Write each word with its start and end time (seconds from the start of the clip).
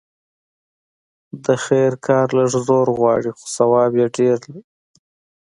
د 1.45 1.47
خير 1.63 1.91
کار 2.05 2.27
لږ 2.37 2.51
زور 2.67 2.87
غواړي؛ 2.97 3.29
خو 3.37 3.45
ثواب 3.55 3.91
ډېر 4.17 4.37
لري. 4.47 4.61